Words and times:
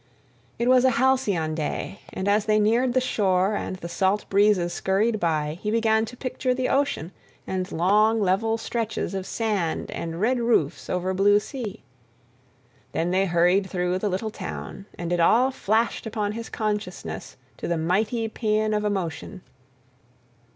It 0.57 0.67
was 0.67 0.83
a 0.83 0.89
halcyon 0.97 1.53
day, 1.53 1.99
and 2.11 2.27
as 2.27 2.45
they 2.45 2.59
neared 2.59 2.95
the 2.95 2.99
shore 2.99 3.53
and 3.55 3.75
the 3.75 3.87
salt 3.87 4.27
breezes 4.31 4.73
scurried 4.73 5.19
by, 5.19 5.59
he 5.61 5.69
began 5.69 6.05
to 6.05 6.17
picture 6.17 6.55
the 6.55 6.69
ocean 6.69 7.11
and 7.45 7.71
long, 7.71 8.19
level 8.19 8.57
stretches 8.57 9.13
of 9.13 9.27
sand 9.27 9.91
and 9.91 10.19
red 10.19 10.39
roofs 10.39 10.89
over 10.89 11.13
blue 11.13 11.39
sea. 11.39 11.83
Then 12.93 13.11
they 13.11 13.27
hurried 13.27 13.69
through 13.69 13.99
the 13.99 14.09
little 14.09 14.31
town 14.31 14.87
and 14.97 15.13
it 15.13 15.19
all 15.19 15.51
flashed 15.51 16.07
upon 16.07 16.31
his 16.31 16.49
consciousness 16.49 17.37
to 17.57 17.71
a 17.71 17.77
mighty 17.77 18.27
paean 18.27 18.73
of 18.73 18.83
emotion.... 18.83 19.43